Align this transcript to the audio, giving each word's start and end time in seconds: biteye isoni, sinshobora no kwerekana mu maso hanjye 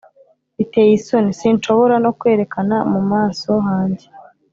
biteye 0.57 0.91
isoni, 0.99 1.31
sinshobora 1.39 1.95
no 2.03 2.11
kwerekana 2.19 2.75
mu 2.91 3.01
maso 3.11 3.51
hanjye 3.67 4.05